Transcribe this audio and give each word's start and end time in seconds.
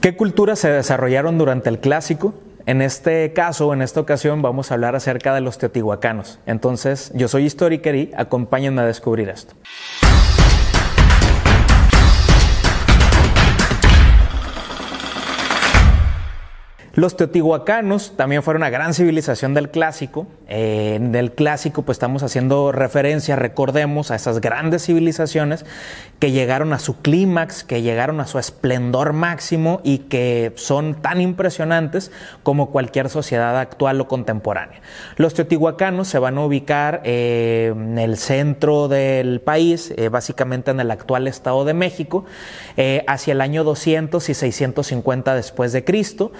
¿Qué 0.00 0.16
culturas 0.16 0.60
se 0.60 0.70
desarrollaron 0.70 1.38
durante 1.38 1.68
el 1.70 1.80
clásico? 1.80 2.32
En 2.66 2.82
este 2.82 3.32
caso, 3.32 3.72
en 3.72 3.82
esta 3.82 3.98
ocasión, 3.98 4.42
vamos 4.42 4.70
a 4.70 4.74
hablar 4.74 4.94
acerca 4.94 5.34
de 5.34 5.40
los 5.40 5.58
teotihuacanos. 5.58 6.38
Entonces, 6.46 7.10
yo 7.14 7.26
soy 7.26 7.46
Historiker 7.46 7.96
y 7.96 8.12
acompáñenme 8.16 8.82
a 8.82 8.86
descubrir 8.86 9.28
esto. 9.28 9.54
Los 16.98 17.16
teotihuacanos 17.16 18.14
también 18.16 18.42
fueron 18.42 18.62
una 18.62 18.70
gran 18.70 18.92
civilización 18.92 19.54
del 19.54 19.70
clásico. 19.70 20.26
Eh, 20.48 20.94
en 20.96 21.14
el 21.14 21.30
clásico, 21.30 21.82
pues 21.82 21.94
estamos 21.94 22.24
haciendo 22.24 22.72
referencia, 22.72 23.36
recordemos, 23.36 24.10
a 24.10 24.16
esas 24.16 24.40
grandes 24.40 24.84
civilizaciones 24.86 25.64
que 26.18 26.32
llegaron 26.32 26.72
a 26.72 26.80
su 26.80 27.00
clímax, 27.00 27.62
que 27.62 27.82
llegaron 27.82 28.18
a 28.18 28.26
su 28.26 28.40
esplendor 28.40 29.12
máximo 29.12 29.80
y 29.84 29.98
que 29.98 30.52
son 30.56 31.00
tan 31.00 31.20
impresionantes 31.20 32.10
como 32.42 32.72
cualquier 32.72 33.10
sociedad 33.10 33.56
actual 33.60 34.00
o 34.00 34.08
contemporánea. 34.08 34.80
Los 35.14 35.34
teotihuacanos 35.34 36.08
se 36.08 36.18
van 36.18 36.36
a 36.36 36.44
ubicar 36.44 37.02
eh, 37.04 37.72
en 37.76 37.96
el 38.00 38.16
centro 38.16 38.88
del 38.88 39.40
país, 39.40 39.94
eh, 39.96 40.08
básicamente 40.08 40.72
en 40.72 40.80
el 40.80 40.90
actual 40.90 41.28
Estado 41.28 41.64
de 41.64 41.74
México, 41.74 42.24
hacia 43.06 43.32
el 43.32 43.40
año 43.40 43.62
200 43.62 44.28
y 44.28 44.34
650 44.34 45.34
después 45.34 45.72
de 45.72 45.84
Cristo. 45.84 46.32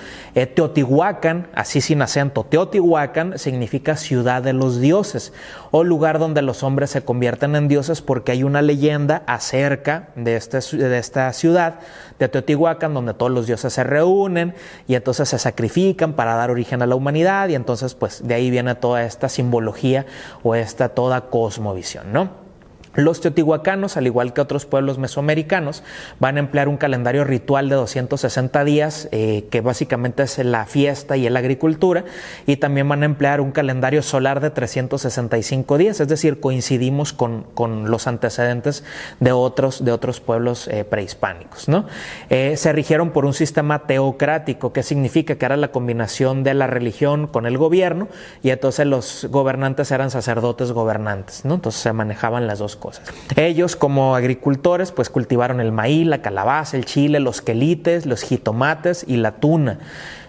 Teotihuacán, 0.54 1.48
así 1.54 1.80
sin 1.80 2.02
acento, 2.02 2.44
Teotihuacán 2.44 3.38
significa 3.38 3.96
ciudad 3.96 4.42
de 4.42 4.52
los 4.52 4.80
dioses 4.80 5.32
o 5.70 5.84
lugar 5.84 6.18
donde 6.18 6.42
los 6.42 6.62
hombres 6.62 6.90
se 6.90 7.02
convierten 7.02 7.54
en 7.56 7.68
dioses 7.68 8.02
porque 8.02 8.32
hay 8.32 8.42
una 8.42 8.62
leyenda 8.62 9.22
acerca 9.26 10.08
de, 10.16 10.36
este, 10.36 10.58
de 10.76 10.98
esta 10.98 11.32
ciudad 11.32 11.80
de 12.18 12.28
Teotihuacán 12.28 12.94
donde 12.94 13.14
todos 13.14 13.30
los 13.30 13.46
dioses 13.46 13.72
se 13.72 13.84
reúnen 13.84 14.54
y 14.86 14.94
entonces 14.94 15.28
se 15.28 15.38
sacrifican 15.38 16.14
para 16.14 16.34
dar 16.34 16.50
origen 16.50 16.82
a 16.82 16.86
la 16.86 16.96
humanidad 16.96 17.48
y 17.48 17.54
entonces 17.54 17.94
pues 17.94 18.26
de 18.26 18.34
ahí 18.34 18.50
viene 18.50 18.74
toda 18.74 19.04
esta 19.04 19.28
simbología 19.28 20.06
o 20.42 20.54
esta 20.54 20.88
toda 20.88 21.22
cosmovisión, 21.22 22.12
¿no? 22.12 22.47
Los 22.94 23.20
teotihuacanos, 23.20 23.96
al 23.96 24.06
igual 24.06 24.32
que 24.32 24.40
otros 24.40 24.66
pueblos 24.66 24.98
mesoamericanos, 24.98 25.82
van 26.18 26.36
a 26.36 26.40
emplear 26.40 26.68
un 26.68 26.76
calendario 26.76 27.24
ritual 27.24 27.68
de 27.68 27.76
260 27.76 28.64
días, 28.64 29.08
eh, 29.12 29.46
que 29.50 29.60
básicamente 29.60 30.22
es 30.22 30.38
la 30.38 30.66
fiesta 30.66 31.16
y 31.16 31.28
la 31.28 31.38
agricultura, 31.38 32.04
y 32.46 32.56
también 32.56 32.88
van 32.88 33.02
a 33.02 33.06
emplear 33.06 33.40
un 33.40 33.52
calendario 33.52 34.02
solar 34.02 34.40
de 34.40 34.50
365 34.50 35.78
días, 35.78 36.00
es 36.00 36.08
decir, 36.08 36.40
coincidimos 36.40 37.12
con, 37.12 37.46
los 37.90 38.06
antecedentes 38.06 38.84
de 39.20 39.32
otros, 39.32 39.84
de 39.84 39.92
otros 39.92 40.20
pueblos 40.20 40.68
eh, 40.68 40.84
prehispánicos. 40.84 41.68
¿no? 41.68 41.86
Eh, 42.30 42.56
se 42.56 42.72
rigieron 42.72 43.10
por 43.10 43.24
un 43.24 43.34
sistema 43.34 43.86
teocrático, 43.86 44.72
que 44.72 44.82
significa 44.82 45.36
que 45.36 45.44
era 45.44 45.56
la 45.56 45.68
combinación 45.68 46.42
de 46.42 46.54
la 46.54 46.66
religión 46.66 47.26
con 47.26 47.46
el 47.46 47.58
gobierno, 47.58 48.08
y 48.42 48.50
entonces 48.50 48.86
los 48.86 49.28
gobernantes 49.30 49.90
eran 49.90 50.10
sacerdotes 50.10 50.72
gobernantes, 50.72 51.44
¿no? 51.44 51.54
entonces 51.54 51.82
se 51.82 51.92
manejaban 51.92 52.46
las 52.46 52.58
dos 52.58 52.76
cosas. 52.78 53.08
Ellos 53.36 53.76
como 53.76 54.16
agricultores 54.16 54.92
pues 54.92 55.10
cultivaron 55.10 55.60
el 55.60 55.72
maíz, 55.72 56.06
la 56.06 56.22
calabaza, 56.22 56.76
el 56.76 56.84
chile, 56.84 57.20
los 57.20 57.42
quelites, 57.42 58.06
los 58.06 58.22
jitomates 58.22 59.04
y 59.06 59.16
la 59.16 59.32
tuna. 59.32 59.78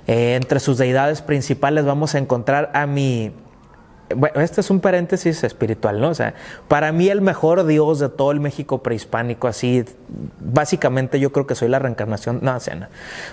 Eh, 0.08 0.36
entre 0.36 0.60
sus 0.60 0.78
deidades 0.78 1.22
principales 1.22 1.86
vamos 1.86 2.16
a 2.16 2.18
encontrar 2.18 2.72
a 2.74 2.88
mi 2.88 3.32
bueno, 4.16 4.42
este 4.42 4.62
es 4.62 4.70
un 4.70 4.80
paréntesis 4.80 5.44
espiritual, 5.44 6.02
¿no? 6.02 6.10
O 6.10 6.14
sea, 6.14 6.34
para 6.68 6.92
mí 6.92 7.10
el 7.10 7.22
mejor 7.22 7.66
Dios 7.66 8.00
de 8.00 8.10
todo 8.10 8.32
el 8.32 8.40
México 8.40 8.82
prehispánico, 8.82 9.48
así, 9.48 9.86
básicamente 10.40 11.20
yo 11.20 11.32
creo 11.32 11.46
que 11.46 11.56
soy 11.56 11.70
la 11.70 11.80
reencarnación, 11.80 12.40
no, 12.42 12.60
cena. 12.60 12.90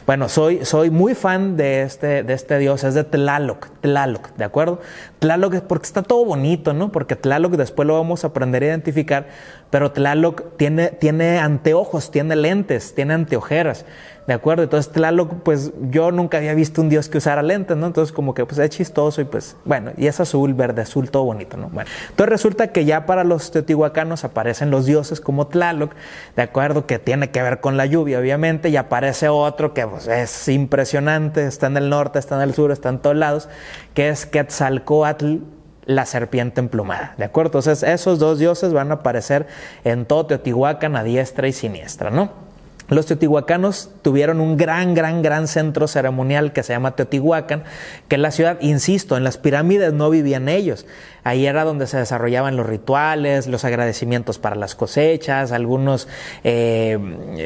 Bueno, 0.07 0.29
soy, 0.29 0.65
soy 0.65 0.91
muy 0.91 1.15
fan 1.15 1.57
de 1.57 1.83
este, 1.83 2.23
de 2.23 2.35
este 2.35 2.59
Dios, 2.59 2.85
es 2.85 2.95
de 2.95 3.05
Tlaloc, 3.05 3.69
Tlaloc, 3.81 4.31
¿de 4.37 4.45
acuerdo? 4.45 4.81
Tlaloc 5.19 5.55
es 5.55 5.63
porque 5.63 5.87
está 5.87 6.03
todo 6.03 6.25
bonito, 6.25 6.75
¿no? 6.75 6.93
Porque 6.93 7.17
Tlaloc 7.17 7.53
después 7.53 7.87
lo 7.87 7.95
vamos 7.95 8.25
a 8.25 8.29
aprender 8.29 8.63
a 8.63 8.67
identificar, 8.67 9.29
pero 9.71 9.93
Tlaloc 9.93 10.57
tiene, 10.57 10.89
tiene 10.89 11.39
anteojos, 11.39 12.11
tiene 12.11 12.37
lentes, 12.37 12.95
tiene 12.95 13.15
anteojeras. 13.15 13.85
¿De 14.27 14.35
acuerdo? 14.35 14.65
Entonces 14.65 14.93
Tlaloc, 14.93 15.35
pues 15.45 15.73
yo 15.91 16.11
nunca 16.11 16.39
había 16.39 16.53
visto 16.55 16.83
un 16.83 16.89
dios 16.89 17.09
que 17.09 17.19
usara 17.19 17.43
lentes, 17.43 17.77
¿no? 17.77 17.87
Entonces 17.87 18.13
como 18.13 18.35
que 18.35 18.45
pues 18.45 18.59
es 18.59 18.71
chistoso 18.71 19.21
y 19.21 19.25
pues 19.25 19.57
bueno, 19.65 19.93
y 19.97 20.09
es 20.09 20.19
azul, 20.19 20.53
verde, 20.53 20.83
azul, 20.83 21.11
todo 21.11 21.25
bonito, 21.25 21.57
¿no? 21.57 21.69
Bueno, 21.69 21.89
entonces 22.09 22.31
resulta 22.31 22.69
que 22.69 22.85
ya 22.85 23.07
para 23.07 23.23
los 23.23 23.53
teotihuacanos 23.53 24.25
aparecen 24.25 24.73
los 24.73 24.85
dioses 24.85 25.21
como 25.21 25.47
Tlaloc, 25.47 25.93
¿de 26.35 26.43
acuerdo? 26.43 26.87
Que 26.87 26.99
tiene 26.99 27.31
que 27.31 27.41
ver 27.41 27.61
con 27.61 27.77
la 27.77 27.87
lluvia, 27.87 28.19
obviamente, 28.19 28.69
y 28.69 28.77
aparece 28.77 29.29
otro 29.29 29.75
que 29.75 29.87
pues, 29.87 30.09
es 30.09 30.49
impresionante, 30.49 31.47
está 31.47 31.69
en 31.69 31.77
el 31.77 31.89
norte, 31.89 32.19
está 32.19 32.35
en 32.35 32.43
el 32.43 32.55
sur, 32.55 32.73
está 32.73 32.89
en 32.89 32.99
todos 32.99 33.17
lados, 33.17 33.49
que 33.95 34.09
es 34.09 34.27
Quetzalcoatl, 34.27 35.37
la 35.85 36.05
serpiente 36.05 36.61
emplumada, 36.61 37.15
¿de 37.17 37.25
acuerdo? 37.25 37.51
Entonces 37.61 37.85
esos 37.85 38.19
dos 38.19 38.41
dioses 38.41 38.73
van 38.73 38.91
a 38.91 38.95
aparecer 38.95 39.47
en 39.85 40.05
todo 40.05 40.27
Teotihuacán 40.27 40.97
a 40.97 41.05
diestra 41.05 41.47
y 41.47 41.53
siniestra, 41.53 42.11
¿no? 42.11 42.46
Los 42.89 43.07
teotihuacanos 43.07 43.91
tuvieron 44.03 44.41
un 44.41 44.57
gran, 44.57 44.95
gran, 44.95 45.23
gran 45.23 45.49
centro 45.49 45.89
ceremonial 45.89 46.53
que 46.53 46.63
se 46.63 46.73
llama 46.73 46.95
Teotihuacán, 46.97 47.65
que 48.09 48.17
en 48.17 48.23
la 48.23 48.31
ciudad, 48.31 48.59
insisto, 48.61 49.17
en 49.17 49.25
las 49.25 49.39
pirámides 49.39 49.93
no 49.93 50.11
vivían 50.11 50.49
ellos, 50.49 50.87
Ahí 51.27 51.45
era 51.45 51.65
donde 51.65 51.89
se 51.89 51.97
desarrollaban 51.97 52.57
los 52.57 52.67
rituales, 52.67 53.49
los 53.49 53.65
agradecimientos 53.65 54.39
para 54.39 54.55
las 54.55 54.77
cosechas, 54.77 55.51
algunas 55.51 56.07
eh, 56.45 56.97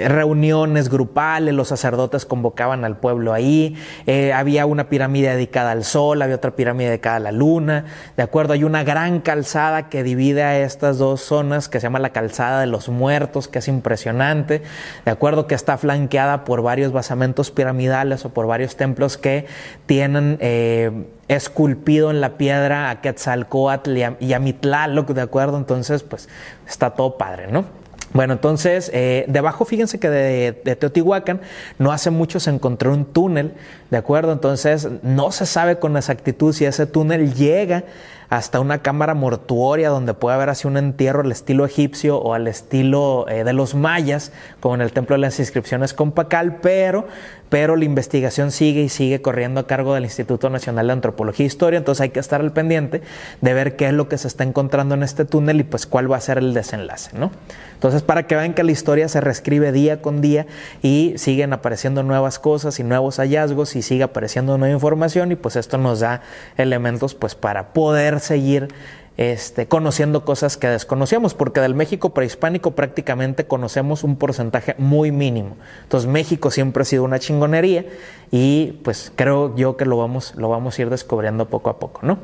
reuniones 0.07 0.91
grupales, 0.91 1.55
los 1.55 1.69
sacerdotes 1.69 2.27
convocaban 2.27 2.85
al 2.85 2.99
pueblo 2.99 3.33
ahí, 3.33 3.79
eh, 4.07 4.35
había 4.35 4.67
una 4.67 4.91
pirámide 4.91 5.31
dedicada 5.31 5.71
al 5.71 5.85
sol, 5.85 6.21
había 6.21 6.37
otra 6.37 6.51
pirámide 6.51 6.91
dedicada 6.91 7.17
a 7.17 7.21
la 7.21 7.33
luna, 7.33 7.87
¿de 8.19 8.23
acuerdo? 8.23 8.53
Hay 8.53 8.65
una 8.65 8.85
gran 8.85 9.21
calzada 9.21 9.89
que 9.89 10.03
divide 10.03 10.43
a 10.43 10.59
estas 10.59 10.99
dos 10.99 11.23
zonas 11.23 11.71
que 11.71 11.81
se 11.81 11.85
llama 11.85 12.01
la 12.01 12.11
calzada 12.11 12.61
de 12.61 12.67
los 12.67 12.91
muertos, 12.91 13.49
que 13.49 13.61
es 13.61 13.69
impresionante, 13.69 14.61
¿de 15.07 15.11
acuerdo? 15.11 15.30
Que 15.47 15.55
está 15.55 15.79
flanqueada 15.79 16.45
por 16.45 16.63
varios 16.63 16.93
basamentos 16.93 17.51
piramidales 17.51 18.25
o 18.25 18.31
por 18.31 18.47
varios 18.47 18.77
templos 18.77 19.17
que 19.17 19.47
tienen... 19.87 20.39
Eh, 20.41 20.91
esculpido 21.31 22.11
en 22.11 22.21
la 22.21 22.37
piedra 22.37 22.91
a 22.91 23.01
Quetzalcoatl 23.01 23.97
y 24.19 24.33
a, 24.33 24.39
Mitlaloc, 24.41 25.11
¿de 25.11 25.21
acuerdo? 25.21 25.59
Entonces, 25.59 26.03
pues 26.03 26.29
está 26.67 26.91
todo 26.91 27.17
padre, 27.19 27.47
¿no? 27.53 27.67
Bueno, 28.13 28.33
entonces, 28.33 28.91
eh, 28.93 29.25
debajo, 29.29 29.65
fíjense 29.65 30.01
que 30.01 30.11
de, 30.11 30.61
de, 30.65 30.75
Teotihuacán 30.75 31.41
no 31.79 31.93
hace 31.93 32.11
mucho 32.11 32.41
se 32.41 32.51
encontró 32.51 32.93
un 32.93 33.05
túnel, 33.05 33.55
¿de 33.91 33.97
acuerdo? 33.97 34.33
Entonces, 34.33 34.89
no 35.05 35.31
se 35.31 35.47
sabe 35.47 35.79
con 35.79 35.97
exactitud 35.97 36.53
si 36.53 36.65
ese 36.65 36.87
túnel 36.87 37.33
llega 37.35 37.85
hasta 38.31 38.61
una 38.61 38.79
cámara 38.79 39.15
mortuoria 39.15 39.91
donde 39.91 40.15
puede 40.15 40.37
haber 40.37 40.49
así 40.49 40.69
un 40.69 40.77
entierro 40.77 41.23
al 41.23 41.33
estilo 41.33 41.67
egipcio 41.67 42.17
o 42.19 42.33
al 42.33 42.47
estilo 42.47 43.27
eh, 43.29 43.43
de 43.43 43.53
los 43.53 43.75
mayas, 43.75 44.33
como 44.61 44.77
en 44.77 44.81
el 44.81 44.93
Templo 44.93 45.17
de 45.17 45.21
las 45.21 45.39
Inscripciones 45.41 45.93
con 45.93 46.13
Pacal, 46.13 46.59
pero, 46.63 47.09
pero 47.49 47.75
la 47.75 47.85
investigación 47.85 48.53
sigue 48.53 48.83
y 48.83 48.89
sigue 48.89 49.21
corriendo 49.21 49.61
a 49.61 49.67
cargo 49.67 49.95
del 49.95 50.05
Instituto 50.05 50.49
Nacional 50.49 50.87
de 50.87 50.93
Antropología 50.93 51.45
e 51.45 51.49
Historia, 51.49 51.79
entonces 51.79 52.03
hay 52.03 52.11
que 52.11 52.21
estar 52.21 52.41
al 52.41 52.53
pendiente 52.53 53.03
de 53.41 53.53
ver 53.53 53.75
qué 53.75 53.89
es 53.89 53.93
lo 53.93 54.09
que 54.09 54.17
se 54.17 54.29
está 54.29 54.45
encontrando 54.45 54.95
en 54.95 55.03
este 55.03 55.25
túnel 55.25 55.59
y 55.61 55.65
pues 55.65 55.87
cuál 55.87 56.11
va 56.11 56.17
a 56.17 56.21
ser 56.21 56.39
el 56.39 56.55
desenlace, 56.55 57.11
¿no? 57.19 57.33
Entonces, 57.75 58.03
para 58.03 58.27
que 58.27 58.37
vean 58.37 58.53
que 58.53 58.63
la 58.63 58.73
historia 58.73 59.09
se 59.09 59.23
reescribe 59.23 59.73
día 59.73 60.03
con 60.03 60.21
día 60.21 60.47
y 60.83 61.15
siguen 61.17 61.55
apareciendo 61.55 62.03
nuevas 62.03 62.39
cosas 62.39 62.79
y 62.79 62.85
nuevos 62.85 63.17
hallazgos 63.17 63.75
y 63.75 63.81
sigue 63.81 64.05
apareciendo 64.05 64.59
nueva 64.59 64.75
información 64.75 65.33
y 65.33 65.37
pues 65.37 65.57
esto 65.57 65.79
nos 65.79 66.01
da 66.01 66.21
elementos 66.59 67.15
pues 67.15 67.35
para 67.35 67.73
poder 67.73 68.20
seguir 68.21 68.69
este, 69.17 69.67
conociendo 69.67 70.25
cosas 70.25 70.57
que 70.57 70.67
desconocíamos, 70.67 71.35
porque 71.35 71.61
del 71.61 71.75
México 71.75 72.15
prehispánico 72.15 72.71
prácticamente 72.71 73.47
conocemos 73.47 74.03
un 74.03 74.17
porcentaje 74.17 74.75
muy 74.79 75.13
mínimo. 75.13 75.57
Entonces 75.83 76.09
México 76.09 76.51
siempre 76.51 76.83
ha 76.83 76.87
sido 76.87 77.05
una 77.05 77.19
chingonería 77.19 77.85
y 78.31 78.79
pues 78.83 79.13
creo 79.15 79.55
yo 79.57 79.77
que 79.77 79.85
lo 79.85 79.99
vamos, 79.99 80.35
lo 80.37 80.49
vamos 80.49 80.79
a 80.79 80.83
ir 80.83 80.91
descubriendo 80.91 81.49
poco 81.49 81.69
a 81.69 81.79
poco, 81.79 82.01
¿no? 82.03 82.19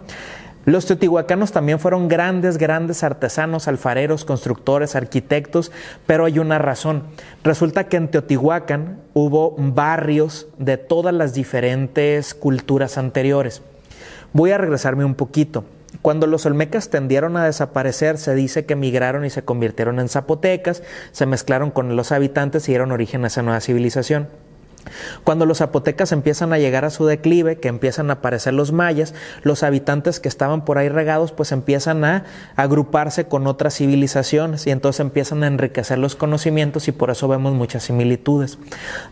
Los 0.64 0.86
teotihuacanos 0.86 1.52
también 1.52 1.78
fueron 1.78 2.08
grandes, 2.08 2.58
grandes 2.58 3.04
artesanos, 3.04 3.68
alfareros, 3.68 4.24
constructores, 4.24 4.96
arquitectos, 4.96 5.70
pero 6.06 6.24
hay 6.24 6.40
una 6.40 6.58
razón. 6.58 7.04
Resulta 7.44 7.84
que 7.88 7.98
en 7.98 8.08
Teotihuacán 8.08 8.98
hubo 9.14 9.54
barrios 9.58 10.48
de 10.58 10.76
todas 10.76 11.14
las 11.14 11.34
diferentes 11.34 12.34
culturas 12.34 12.98
anteriores. 12.98 13.62
Voy 14.32 14.50
a 14.50 14.58
regresarme 14.58 15.04
un 15.04 15.14
poquito. 15.14 15.64
Cuando 16.02 16.26
los 16.26 16.46
olmecas 16.46 16.90
tendieron 16.90 17.36
a 17.36 17.44
desaparecer, 17.44 18.18
se 18.18 18.34
dice 18.34 18.64
que 18.64 18.76
migraron 18.76 19.24
y 19.24 19.30
se 19.30 19.44
convirtieron 19.44 19.98
en 19.98 20.08
zapotecas, 20.08 20.82
se 21.12 21.26
mezclaron 21.26 21.70
con 21.70 21.96
los 21.96 22.12
habitantes 22.12 22.68
y 22.68 22.72
dieron 22.72 22.92
origen 22.92 23.24
a 23.24 23.28
esa 23.28 23.42
nueva 23.42 23.60
civilización. 23.60 24.28
Cuando 25.24 25.46
los 25.46 25.58
zapotecas 25.58 26.12
empiezan 26.12 26.52
a 26.52 26.58
llegar 26.58 26.84
a 26.84 26.90
su 26.90 27.06
declive, 27.06 27.58
que 27.58 27.68
empiezan 27.68 28.10
a 28.10 28.14
aparecer 28.14 28.54
los 28.54 28.72
mayas, 28.72 29.14
los 29.42 29.62
habitantes 29.62 30.20
que 30.20 30.28
estaban 30.28 30.64
por 30.64 30.78
ahí 30.78 30.88
regados 30.88 31.32
pues 31.32 31.52
empiezan 31.52 32.04
a 32.04 32.24
agruparse 32.54 33.26
con 33.26 33.46
otras 33.46 33.74
civilizaciones 33.74 34.66
y 34.66 34.70
entonces 34.70 35.00
empiezan 35.00 35.42
a 35.42 35.48
enriquecer 35.48 35.98
los 35.98 36.16
conocimientos 36.16 36.88
y 36.88 36.92
por 36.92 37.10
eso 37.10 37.28
vemos 37.28 37.54
muchas 37.54 37.84
similitudes. 37.84 38.58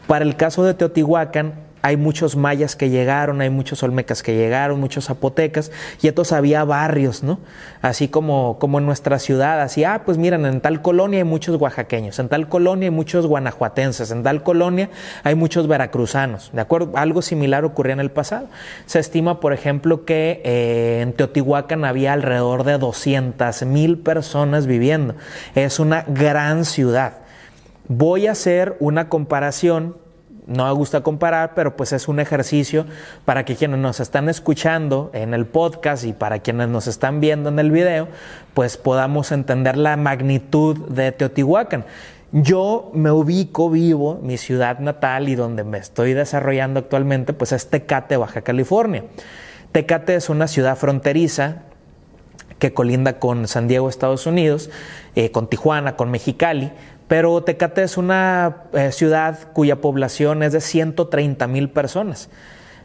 Para 0.06 0.24
el 0.24 0.36
caso 0.36 0.64
de 0.64 0.74
Teotihuacán, 0.74 1.54
hay 1.84 1.98
muchos 1.98 2.34
mayas 2.34 2.76
que 2.76 2.88
llegaron, 2.88 3.42
hay 3.42 3.50
muchos 3.50 3.82
olmecas 3.82 4.22
que 4.22 4.34
llegaron, 4.34 4.80
muchos 4.80 5.04
zapotecas, 5.04 5.70
y 6.00 6.08
entonces 6.08 6.32
había 6.32 6.64
barrios, 6.64 7.22
¿no? 7.22 7.40
Así 7.82 8.08
como, 8.08 8.58
como 8.58 8.78
en 8.78 8.86
nuestra 8.86 9.18
ciudad, 9.18 9.60
así, 9.60 9.84
ah, 9.84 10.00
pues 10.06 10.16
miren, 10.16 10.46
en 10.46 10.62
tal 10.62 10.80
colonia 10.80 11.18
hay 11.18 11.24
muchos 11.24 11.60
oaxaqueños, 11.60 12.18
en 12.18 12.30
tal 12.30 12.48
colonia 12.48 12.86
hay 12.86 12.90
muchos 12.90 13.26
guanajuatenses, 13.26 14.10
en 14.12 14.22
tal 14.22 14.42
colonia 14.42 14.88
hay 15.24 15.34
muchos 15.34 15.68
veracruzanos, 15.68 16.48
¿de 16.54 16.62
acuerdo? 16.62 16.92
Algo 16.94 17.20
similar 17.20 17.66
ocurría 17.66 17.92
en 17.92 18.00
el 18.00 18.10
pasado. 18.10 18.46
Se 18.86 18.98
estima, 18.98 19.38
por 19.38 19.52
ejemplo, 19.52 20.06
que 20.06 20.40
eh, 20.42 21.00
en 21.02 21.12
Teotihuacán 21.12 21.84
había 21.84 22.14
alrededor 22.14 22.64
de 22.64 22.78
200 22.78 23.62
mil 23.66 23.98
personas 23.98 24.66
viviendo. 24.66 25.16
Es 25.54 25.78
una 25.78 26.06
gran 26.08 26.64
ciudad. 26.64 27.18
Voy 27.88 28.26
a 28.26 28.32
hacer 28.32 28.78
una 28.80 29.10
comparación 29.10 30.02
no 30.46 30.66
me 30.66 30.72
gusta 30.72 31.02
comparar, 31.02 31.54
pero 31.54 31.76
pues 31.76 31.92
es 31.92 32.06
un 32.06 32.20
ejercicio 32.20 32.84
para 33.24 33.44
que 33.44 33.56
quienes 33.56 33.78
nos 33.78 34.00
están 34.00 34.28
escuchando 34.28 35.10
en 35.14 35.32
el 35.32 35.46
podcast 35.46 36.04
y 36.04 36.12
para 36.12 36.40
quienes 36.40 36.68
nos 36.68 36.86
están 36.86 37.20
viendo 37.20 37.48
en 37.48 37.58
el 37.58 37.70
video, 37.70 38.08
pues 38.52 38.76
podamos 38.76 39.32
entender 39.32 39.76
la 39.76 39.96
magnitud 39.96 40.76
de 40.88 41.12
Teotihuacán. 41.12 41.84
Yo 42.32 42.90
me 42.94 43.10
ubico 43.10 43.70
vivo, 43.70 44.18
mi 44.22 44.36
ciudad 44.36 44.80
natal 44.80 45.28
y 45.28 45.34
donde 45.34 45.64
me 45.64 45.78
estoy 45.78 46.14
desarrollando 46.14 46.80
actualmente, 46.80 47.32
pues 47.32 47.52
es 47.52 47.70
Tecate, 47.70 48.16
Baja 48.16 48.42
California. 48.42 49.04
Tecate 49.72 50.16
es 50.16 50.28
una 50.28 50.46
ciudad 50.46 50.76
fronteriza 50.76 51.62
que 52.58 52.72
colinda 52.72 53.18
con 53.18 53.46
San 53.46 53.68
Diego, 53.68 53.88
Estados 53.88 54.26
Unidos, 54.26 54.70
eh, 55.14 55.30
con 55.30 55.48
Tijuana, 55.48 55.96
con 55.96 56.10
Mexicali, 56.10 56.72
pero 57.08 57.42
Tecate 57.42 57.82
es 57.82 57.96
una 57.96 58.64
eh, 58.72 58.92
ciudad 58.92 59.52
cuya 59.52 59.80
población 59.80 60.42
es 60.42 60.52
de 60.52 60.60
130 60.60 61.46
mil 61.46 61.70
personas. 61.70 62.30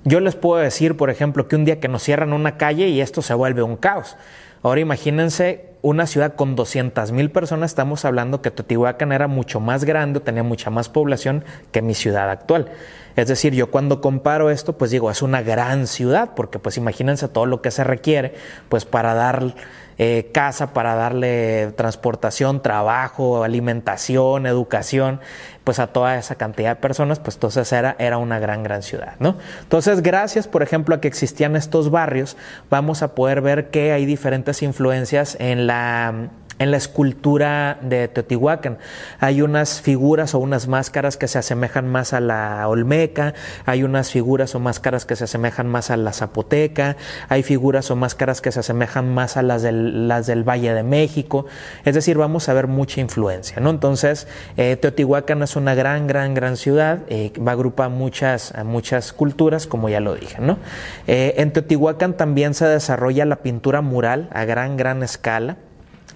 Yo 0.04 0.20
les 0.20 0.36
puedo 0.36 0.62
decir, 0.62 0.98
por 0.98 1.10
ejemplo, 1.10 1.48
que 1.48 1.56
un 1.56 1.66
día 1.66 1.80
que 1.80 1.88
nos 1.88 2.04
cierran 2.04 2.34
una 2.34 2.58
calle 2.58 2.88
y 2.88 3.02
esto 3.02 3.22
se 3.22 3.34
vuelve 3.34 3.64
un 3.64 3.76
caos. 3.76 4.18
Ahora 4.62 4.82
imagínense 4.82 5.74
una 5.82 6.08
ciudad 6.08 6.36
con 6.36 6.56
200 6.56 7.12
mil 7.12 7.32
personas, 7.32 7.72
estamos 7.72 8.06
hablando 8.06 8.42
que 8.42 8.52
Teotihuacán 8.52 9.12
era 9.12 9.28
mucho 9.28 9.60
más 9.60 9.86
grande, 9.86 10.20
tenía 10.20 10.44
mucha 10.44 10.70
más 10.70 10.90
población 10.90 11.44
que 11.72 11.82
mi 11.82 11.94
ciudad 11.94 12.30
actual. 12.30 12.70
Es 13.16 13.28
decir, 13.28 13.54
yo 13.54 13.70
cuando 13.72 14.02
comparo 14.02 14.50
esto, 14.50 14.78
pues 14.78 14.92
digo, 14.92 15.12
es 15.12 15.22
una 15.22 15.42
gran 15.42 15.88
ciudad, 15.88 16.32
porque 16.36 16.60
pues 16.60 16.78
imagínense 16.78 17.28
todo 17.28 17.46
lo 17.46 17.62
que 17.62 17.72
se 17.72 17.84
requiere, 17.84 18.34
pues 18.70 18.86
para 18.86 19.14
dar 19.14 19.54
eh, 20.02 20.30
casa 20.32 20.72
para 20.72 20.96
darle 20.96 21.74
transportación, 21.76 22.62
trabajo, 22.62 23.44
alimentación, 23.44 24.46
educación, 24.46 25.20
pues 25.66 25.78
a 25.80 25.88
toda 25.88 26.18
esa 26.18 26.36
cantidad 26.36 26.70
de 26.70 26.76
personas, 26.78 27.20
pues 27.20 27.36
entonces 27.36 27.70
era, 27.74 27.98
era 28.00 28.18
una 28.18 28.40
gran, 28.40 28.64
gran 28.64 28.82
ciudad, 28.82 29.16
¿no? 29.20 29.36
Entonces, 29.62 30.02
gracias, 30.02 30.48
por 30.48 30.64
ejemplo, 30.64 30.96
a 30.96 31.02
que 31.02 31.10
existían 31.10 31.58
estos 31.58 31.92
barrios, 31.92 32.38
vamos 32.70 33.04
a 33.04 33.14
poder 33.14 33.42
ver 33.42 33.72
que 33.72 33.92
hay 33.92 34.06
diferentes 34.06 34.64
influencias 34.64 35.36
en 35.38 35.68
la 35.68 35.69
là 35.70 36.14
en 36.60 36.72
la 36.72 36.78
escultura 36.78 37.80
de 37.82 38.08
Teotihuacán. 38.08 38.78
Hay 39.20 39.42
unas 39.42 39.82
figuras 39.82 40.36
o 40.36 40.40
unas 40.40 40.68
máscaras 40.68 41.18
que 41.18 41.28
se 41.28 41.40
asemejan 41.40 41.88
más 41.88 42.14
a 42.14 42.20
la 42.20 42.68
Olmeca, 42.68 43.34
hay 43.66 43.84
unas 43.84 44.12
figuras 44.12 44.54
o 44.56 44.60
máscaras 44.60 45.06
que 45.06 45.16
se 45.16 45.24
asemejan 45.24 45.68
más 45.68 45.90
a 45.90 45.98
la 45.98 46.14
Zapoteca, 46.14 46.98
hay 47.30 47.44
figuras 47.44 47.90
o 47.92 47.96
máscaras 47.96 48.42
que 48.42 48.52
se 48.52 48.60
asemejan 48.60 49.14
más 49.14 49.38
a 49.38 49.42
las 49.42 49.64
del, 49.64 50.08
las 50.08 50.28
del 50.28 50.48
Valle 50.48 50.74
de 50.74 50.84
México. 50.84 51.46
Es 51.86 51.96
decir, 51.96 52.18
vamos 52.18 52.50
a 52.50 52.54
ver 52.54 52.68
mucha 52.68 53.02
influencia, 53.02 53.60
¿no? 53.62 53.70
Entonces, 53.70 54.28
eh, 54.58 54.76
Teotihuacán 54.76 55.42
es 55.44 55.56
una 55.56 55.76
gran, 55.76 56.08
gran, 56.08 56.34
gran 56.34 56.58
ciudad, 56.58 57.00
eh, 57.08 57.32
va 57.40 57.52
a 57.52 57.56
agrupar 57.56 57.90
muchas, 57.90 58.54
muchas 58.66 59.14
culturas, 59.14 59.66
como 59.66 59.88
ya 59.88 60.02
lo 60.02 60.16
dije, 60.16 60.38
¿no? 60.42 60.58
Eh, 61.08 61.36
en 61.38 61.54
Teotihuacán 61.54 62.14
también 62.14 62.54
se 62.54 62.66
desarrolla 62.66 63.26
la 63.26 63.38
pintura 63.38 63.82
mural 63.82 64.30
a 64.34 64.44
gran, 64.44 64.76
gran 64.76 65.04
escala 65.04 65.58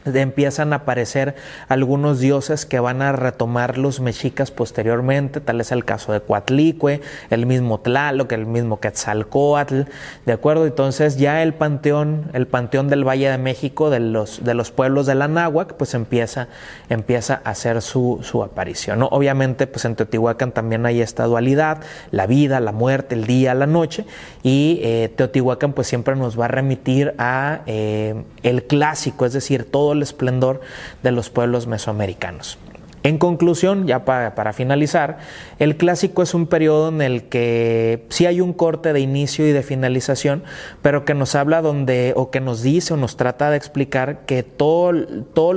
empiezan 0.05 0.73
a 0.73 0.77
aparecer 0.77 1.35
algunos 1.67 2.19
dioses 2.19 2.65
que 2.65 2.79
van 2.79 3.01
a 3.01 3.11
retomar 3.11 3.77
los 3.77 3.99
mexicas 3.99 4.51
posteriormente, 4.51 5.39
tal 5.39 5.61
es 5.61 5.71
el 5.71 5.85
caso 5.85 6.13
de 6.13 6.21
Coatlicue, 6.21 7.01
el 7.29 7.45
mismo 7.45 7.79
Tlaloc, 7.79 8.31
el 8.31 8.45
mismo 8.45 8.79
Quetzalcoatl, 8.79 9.81
¿de 10.25 10.33
acuerdo? 10.33 10.65
Entonces 10.65 11.17
ya 11.17 11.41
el 11.43 11.53
panteón, 11.53 12.29
el 12.33 12.47
panteón 12.47 12.87
del 12.89 13.07
Valle 13.07 13.29
de 13.29 13.37
México, 13.37 13.89
de 13.89 13.99
los, 13.99 14.43
de 14.43 14.53
los 14.53 14.71
pueblos 14.71 15.05
de 15.05 15.15
la 15.15 15.27
Náhuac, 15.27 15.73
pues 15.73 15.93
empieza, 15.93 16.47
empieza 16.89 17.41
a 17.43 17.51
hacer 17.51 17.81
su, 17.81 18.19
su 18.23 18.43
aparición, 18.43 18.99
¿no? 18.99 19.07
Obviamente, 19.07 19.67
pues 19.67 19.85
en 19.85 19.95
Teotihuacán 19.95 20.51
también 20.51 20.85
hay 20.85 21.01
esta 21.01 21.25
dualidad, 21.25 21.81
la 22.11 22.27
vida, 22.27 22.59
la 22.59 22.71
muerte, 22.71 23.15
el 23.15 23.25
día, 23.25 23.53
la 23.53 23.67
noche, 23.67 24.05
y 24.41 24.79
eh, 24.83 25.11
Teotihuacán 25.15 25.73
pues 25.73 25.87
siempre 25.87 26.15
nos 26.15 26.39
va 26.39 26.45
a 26.45 26.47
remitir 26.49 27.13
a 27.17 27.61
eh, 27.65 28.23
el 28.43 28.63
clásico, 28.65 29.25
es 29.25 29.33
decir, 29.33 29.69
todo 29.69 29.92
el 29.93 30.01
esplendor 30.01 30.61
de 31.01 31.11
los 31.11 31.29
pueblos 31.29 31.67
mesoamericanos. 31.67 32.57
En 33.03 33.17
conclusión, 33.17 33.85
ya 33.85 34.05
para, 34.05 34.53
finalizar, 34.53 35.17
el 35.59 35.75
clásico 35.75 36.23
es 36.23 36.33
un 36.33 36.47
periodo 36.47 36.87
en 36.87 37.01
el 37.01 37.23
que 37.23 38.05
sí 38.07 38.25
hay 38.25 38.39
un 38.39 38.53
corte 38.53 38.93
de 38.93 39.01
inicio 39.01 39.45
y 39.45 39.51
de 39.51 39.61
finalización, 39.61 40.43
pero 40.81 41.03
que 41.03 41.13
nos 41.13 41.35
habla 41.35 41.61
donde, 41.61 42.13
o 42.15 42.31
que 42.31 42.39
nos 42.39 42.61
dice 42.61 42.93
o 42.93 42.97
nos 42.97 43.17
trata 43.17 43.49
de 43.49 43.57
explicar 43.57 44.25
que 44.25 44.41
todos 44.41 44.95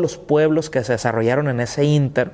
los 0.01 0.17
pueblos 0.17 0.71
que 0.71 0.83
se 0.83 0.95
desarrollaron 0.95 1.49
en 1.49 1.61
ese 1.61 1.85
inter 1.85 2.33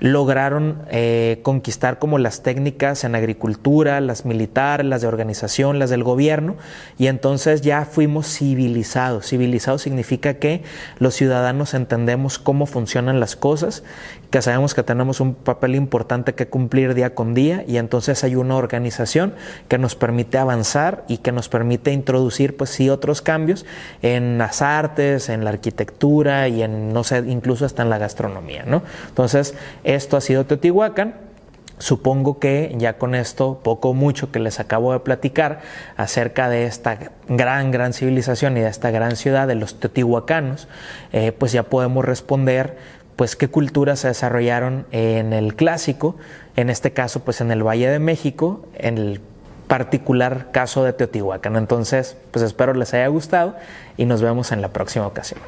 lograron 0.00 0.82
eh, 0.90 1.40
conquistar 1.42 1.98
como 1.98 2.18
las 2.18 2.42
técnicas 2.42 3.04
en 3.04 3.14
agricultura, 3.14 4.00
las 4.00 4.24
militares, 4.24 4.86
las 4.86 5.02
de 5.02 5.08
organización, 5.08 5.78
las 5.78 5.90
del 5.90 6.02
gobierno, 6.02 6.56
y 6.98 7.06
entonces 7.06 7.60
ya 7.60 7.84
fuimos 7.84 8.26
civilizados. 8.26 9.26
Civilizado 9.26 9.78
significa 9.78 10.34
que 10.34 10.62
los 10.98 11.14
ciudadanos 11.14 11.74
entendemos 11.74 12.38
cómo 12.38 12.66
funcionan 12.66 13.20
las 13.20 13.36
cosas, 13.36 13.84
que 14.30 14.40
sabemos 14.42 14.74
que 14.74 14.82
tenemos 14.82 15.20
un 15.20 15.34
papel 15.34 15.74
importante 15.74 16.34
que 16.34 16.46
cumplir 16.46 16.94
día 16.94 17.14
con 17.14 17.34
día, 17.34 17.64
y 17.66 17.76
entonces 17.76 18.24
hay 18.24 18.36
una 18.36 18.56
organización 18.56 19.34
que 19.68 19.76
nos 19.76 19.96
permite 19.96 20.38
avanzar 20.38 21.04
y 21.08 21.18
que 21.18 21.32
nos 21.32 21.48
permite 21.48 21.92
introducir, 21.92 22.56
pues 22.56 22.70
sí, 22.70 22.88
otros 22.88 23.20
cambios 23.22 23.66
en 24.02 24.38
las 24.38 24.62
artes, 24.62 25.28
en 25.28 25.44
la 25.44 25.50
arquitectura 25.50 26.48
y 26.48 26.62
en, 26.62 26.92
no 26.92 27.04
sé, 27.04 27.18
incluso 27.26 27.66
hasta 27.66 27.82
en 27.82 27.90
la 27.90 27.98
gastronomía, 27.98 28.64
¿no? 28.66 28.82
Entonces, 29.08 29.54
esto 29.94 30.16
ha 30.16 30.20
sido 30.20 30.46
Teotihuacán. 30.46 31.14
Supongo 31.78 32.38
que 32.38 32.74
ya 32.76 32.98
con 32.98 33.14
esto, 33.14 33.60
poco 33.64 33.90
o 33.90 33.94
mucho 33.94 34.30
que 34.30 34.38
les 34.38 34.60
acabo 34.60 34.92
de 34.92 35.00
platicar 35.00 35.60
acerca 35.96 36.50
de 36.50 36.66
esta 36.66 36.98
gran, 37.26 37.70
gran 37.70 37.94
civilización 37.94 38.58
y 38.58 38.60
de 38.60 38.68
esta 38.68 38.90
gran 38.90 39.16
ciudad 39.16 39.48
de 39.48 39.54
los 39.54 39.80
teotihuacanos, 39.80 40.68
eh, 41.12 41.32
pues 41.32 41.52
ya 41.52 41.62
podemos 41.62 42.04
responder 42.04 42.76
pues 43.16 43.34
qué 43.34 43.48
culturas 43.48 44.00
se 44.00 44.08
desarrollaron 44.08 44.84
en 44.92 45.32
el 45.32 45.54
clásico, 45.54 46.16
en 46.56 46.68
este 46.68 46.92
caso 46.92 47.20
pues 47.20 47.40
en 47.40 47.50
el 47.50 47.66
Valle 47.66 47.88
de 47.88 47.98
México, 47.98 48.66
en 48.74 48.98
el 48.98 49.20
particular 49.66 50.50
caso 50.52 50.84
de 50.84 50.92
Teotihuacán. 50.92 51.56
Entonces, 51.56 52.16
pues 52.30 52.44
espero 52.44 52.74
les 52.74 52.92
haya 52.92 53.06
gustado 53.06 53.56
y 53.96 54.04
nos 54.04 54.20
vemos 54.20 54.52
en 54.52 54.60
la 54.60 54.68
próxima 54.68 55.06
ocasión. 55.06 55.40